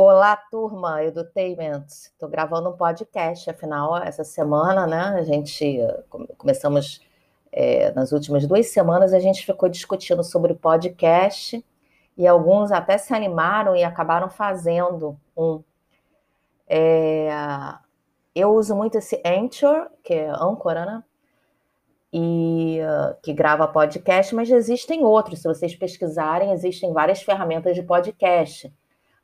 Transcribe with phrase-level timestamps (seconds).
[0.00, 1.86] Olá, turma Edutainment.
[1.88, 5.18] Estou gravando um podcast, afinal, essa semana, né?
[5.18, 5.76] A gente
[6.38, 7.04] começamos
[7.50, 11.66] é, nas últimas duas semanas, a gente ficou discutindo sobre podcast
[12.16, 15.64] e alguns até se animaram e acabaram fazendo um.
[16.68, 17.28] É,
[18.36, 21.04] eu uso muito esse Anchor, que é âncora, né?
[22.12, 22.78] E
[23.20, 25.40] que grava podcast, mas existem outros.
[25.40, 28.72] Se vocês pesquisarem, existem várias ferramentas de podcast.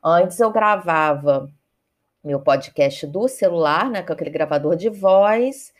[0.06, 1.50] Antes eu gravava
[2.22, 5.72] meu podcast do celular, né, com aquele gravador de voz,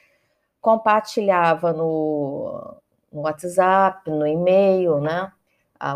[0.63, 2.75] compartilhava no,
[3.13, 5.31] no WhatsApp, no e-mail, né,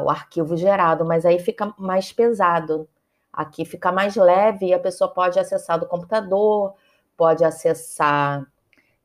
[0.03, 2.87] o arquivo gerado, mas aí fica mais pesado.
[3.33, 6.75] Aqui fica mais leve e a pessoa pode acessar do computador,
[7.17, 8.47] pode acessar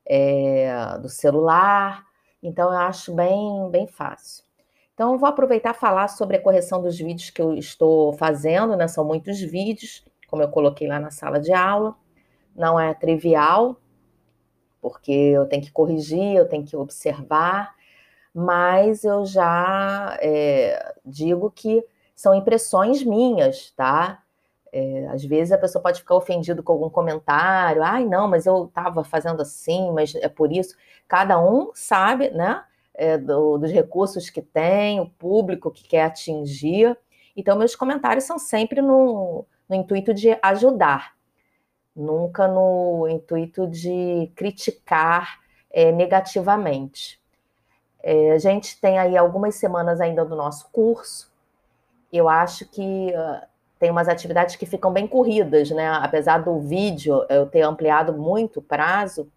[0.05, 2.03] é, do celular.
[2.41, 4.44] Então eu acho bem, bem fácil.
[4.93, 8.88] Então, eu vou aproveitar falar sobre a correção dos vídeos que eu estou fazendo, né?
[8.88, 11.95] São muitos vídeos, como eu coloquei lá na sala de aula.
[12.55, 13.77] Não é trivial,
[14.81, 17.73] porque eu tenho que corrigir, eu tenho que observar,
[18.33, 24.21] mas eu já é, digo que são impressões minhas, tá?
[24.71, 28.66] É, às vezes a pessoa pode ficar ofendido com algum comentário, ai, não, mas eu
[28.66, 30.75] estava fazendo assim, mas é por isso.
[31.08, 32.64] Cada um sabe, né?
[32.94, 36.97] É, do, dos recursos que tem, o público que quer atingir.
[37.36, 41.14] Então, meus comentários são sempre no, no intuito de ajudar,
[41.95, 45.39] nunca no intuito de criticar
[45.71, 47.19] é, negativamente.
[48.02, 51.31] É, a gente tem aí algumas semanas ainda do nosso curso.
[52.11, 52.81] Eu acho que
[53.16, 53.47] uh,
[53.80, 55.88] tem umas atividades que ficam bem corridas, né?
[55.88, 59.31] Apesar do vídeo eu ter ampliado muito o prazo,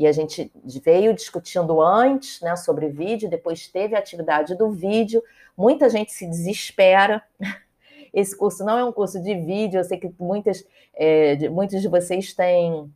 [0.00, 0.50] e a gente
[0.82, 5.22] veio discutindo antes né, sobre vídeo, depois teve a atividade do vídeo.
[5.54, 7.22] Muita gente se desespera.
[8.10, 11.86] Esse curso não é um curso de vídeo, eu sei que muitas, é, muitos de
[11.86, 12.90] vocês têm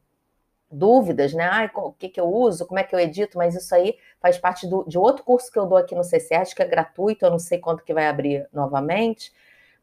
[0.71, 1.45] dúvidas, né?
[1.45, 4.39] Ah, o que, que eu uso, como é que eu edito, mas isso aí faz
[4.39, 7.31] parte do, de outro curso que eu dou aqui no CCS, que é gratuito, eu
[7.31, 9.31] não sei quanto que vai abrir novamente,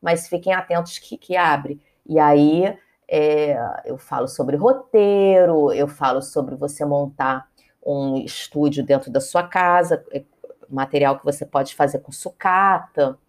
[0.01, 1.79] mas fiquem atentos que, que abre.
[2.03, 2.75] E aí
[3.13, 7.45] é, eu falo sobre roteiro, eu falo sobre você montar
[7.85, 10.23] um estúdio dentro da sua casa, é,
[10.69, 13.19] material que você pode fazer com sucata,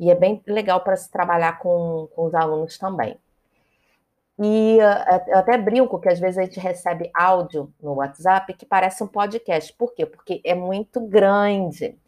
[0.00, 3.18] e é bem legal para se trabalhar com, com os alunos também.
[4.38, 8.64] E é, eu até brinco que às vezes a gente recebe áudio no WhatsApp que
[8.64, 9.70] parece um podcast.
[9.74, 10.06] Por quê?
[10.06, 11.98] Porque é muito grande.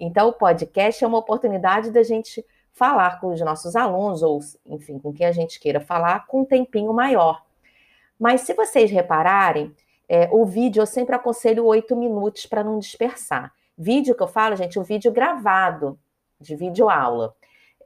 [0.00, 2.42] Então, o podcast é uma oportunidade da gente
[2.78, 6.44] falar com os nossos alunos, ou enfim, com quem a gente queira falar, com um
[6.44, 7.42] tempinho maior.
[8.18, 9.74] Mas se vocês repararem,
[10.08, 13.52] é, o vídeo eu sempre aconselho oito minutos para não dispersar.
[13.76, 15.98] Vídeo que eu falo, gente, o um vídeo gravado,
[16.40, 17.34] de vídeo aula,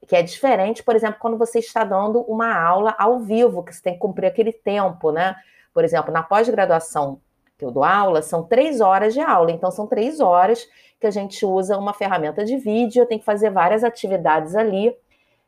[0.06, 3.82] que é diferente, por exemplo, quando você está dando uma aula ao vivo, que você
[3.82, 5.34] tem que cumprir aquele tempo, né?
[5.72, 7.20] Por exemplo, na pós-graduação
[7.62, 9.52] que eu dou aula, são três horas de aula.
[9.52, 10.68] Então, são três horas
[10.98, 14.96] que a gente usa uma ferramenta de vídeo, eu tenho que fazer várias atividades ali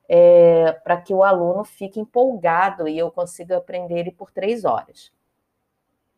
[0.08, 5.12] é, para que o aluno fique empolgado e eu consiga aprender ele por três horas.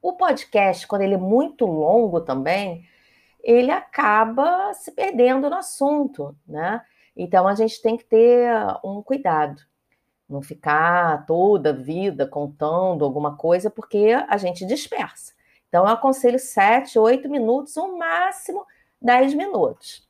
[0.03, 2.85] O podcast, quando ele é muito longo também,
[3.43, 6.83] ele acaba se perdendo no assunto, né?
[7.17, 8.51] Então a gente tem que ter
[8.85, 9.63] um cuidado,
[10.29, 15.36] não ficar toda a vida contando alguma coisa, porque a gente dispersa.
[15.69, 18.65] Então, eu aconselho 7, 8 minutos, o máximo
[19.01, 20.07] 10 minutos.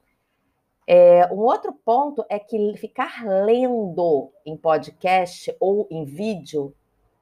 [0.86, 6.72] É, um outro ponto é que ficar lendo em podcast ou em vídeo,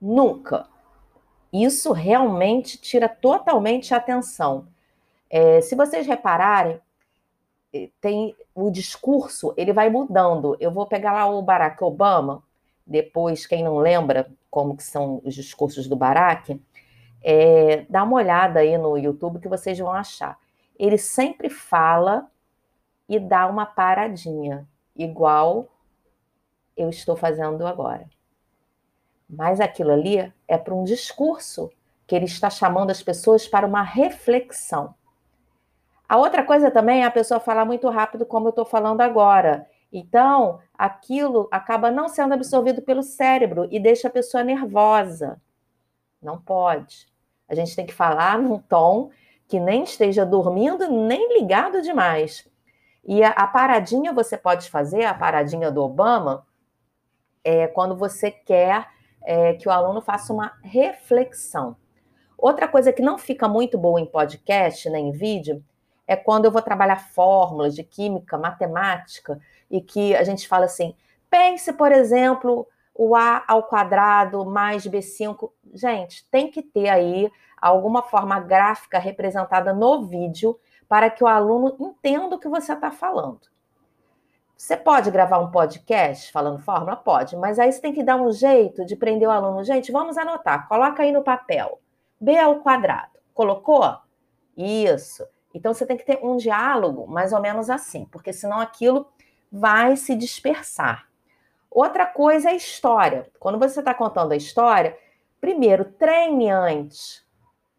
[0.00, 0.68] nunca.
[1.52, 4.68] Isso realmente tira totalmente a atenção.
[5.30, 6.78] É, se vocês repararem,
[7.72, 10.56] é, tem o discurso, ele vai mudando.
[10.60, 12.42] Eu vou pegar lá o Barack Obama,
[12.86, 16.60] depois, quem não lembra como que são os discursos do Barack,
[17.24, 20.38] é, dá uma olhada aí no YouTube que vocês vão achar.
[20.78, 22.30] Ele sempre fala
[23.08, 25.68] e dá uma paradinha, igual
[26.76, 28.06] eu estou fazendo agora.
[29.28, 31.70] Mas aquilo ali é para um discurso
[32.06, 34.94] que ele está chamando as pessoas para uma reflexão.
[36.06, 39.66] A outra coisa também é a pessoa falar muito rápido, como eu estou falando agora.
[39.90, 45.40] Então, aquilo acaba não sendo absorvido pelo cérebro e deixa a pessoa nervosa.
[46.20, 47.13] Não pode.
[47.48, 49.10] A gente tem que falar num tom
[49.46, 52.48] que nem esteja dormindo, nem ligado demais.
[53.04, 56.46] E a, a paradinha você pode fazer, a paradinha do Obama,
[57.42, 58.88] é quando você quer
[59.22, 61.76] é, que o aluno faça uma reflexão.
[62.36, 65.62] Outra coisa que não fica muito boa em podcast, nem em vídeo,
[66.06, 69.40] é quando eu vou trabalhar fórmulas de química, matemática,
[69.70, 70.94] e que a gente fala assim:
[71.30, 75.50] pense, por exemplo, o A ao quadrado mais B5.
[75.72, 77.30] Gente, tem que ter aí
[77.60, 80.58] alguma forma gráfica representada no vídeo
[80.88, 83.40] para que o aluno entenda o que você está falando.
[84.56, 86.94] Você pode gravar um podcast falando fórmula?
[86.94, 89.64] Pode, mas aí você tem que dar um jeito de prender o aluno.
[89.64, 90.68] Gente, vamos anotar.
[90.68, 91.80] Coloca aí no papel.
[92.20, 93.18] B ao quadrado.
[93.34, 93.98] Colocou?
[94.56, 95.26] Isso.
[95.52, 99.06] Então você tem que ter um diálogo mais ou menos assim, porque senão aquilo
[99.50, 101.08] vai se dispersar.
[101.74, 103.28] Outra coisa é a história.
[103.40, 104.96] Quando você está contando a história,
[105.40, 107.26] primeiro treine antes.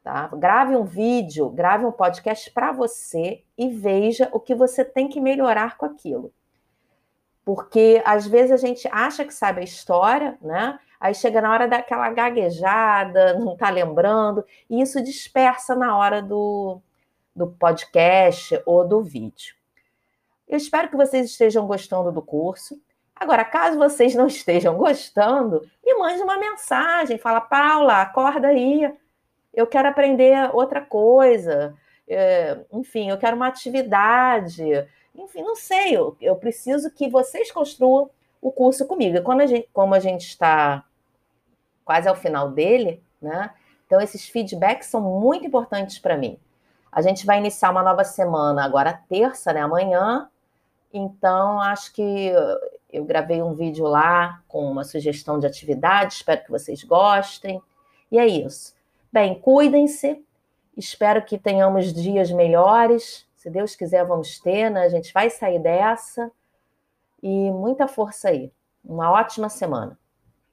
[0.04, 0.28] Tá?
[0.34, 5.22] Grave um vídeo, grave um podcast para você e veja o que você tem que
[5.22, 6.34] melhorar com aquilo.
[7.46, 10.78] Porque às vezes a gente acha que sabe a história, né?
[11.00, 16.82] Aí chega na hora daquela gaguejada, não está lembrando, e isso dispersa na hora do,
[17.34, 19.56] do podcast ou do vídeo.
[20.48, 22.78] Eu espero que vocês estejam gostando do curso.
[23.16, 28.94] Agora, caso vocês não estejam gostando, me mande uma mensagem, fala, Paula, acorda aí,
[29.54, 31.74] eu quero aprender outra coisa,
[32.08, 34.64] é, enfim, eu quero uma atividade,
[35.16, 38.10] enfim, não sei, eu, eu preciso que vocês construam
[38.42, 39.22] o curso comigo.
[39.24, 40.84] Quando a gente, como a gente está
[41.84, 43.52] quase ao final dele, né?
[43.86, 46.38] Então, esses feedbacks são muito importantes para mim.
[46.92, 49.62] A gente vai iniciar uma nova semana agora, terça, né?
[49.62, 50.30] Amanhã.
[50.92, 52.32] Então, acho que
[52.96, 57.62] eu gravei um vídeo lá com uma sugestão de atividade, espero que vocês gostem.
[58.12, 58.74] E é isso.
[59.12, 60.24] Bem, cuidem-se.
[60.78, 63.26] Espero que tenhamos dias melhores.
[63.36, 64.84] Se Deus quiser, vamos ter, né?
[64.84, 66.32] A gente vai sair dessa.
[67.22, 68.52] E muita força aí.
[68.84, 69.98] Uma ótima semana.